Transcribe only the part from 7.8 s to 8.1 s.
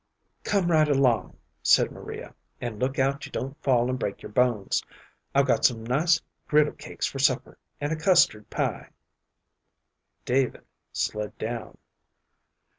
a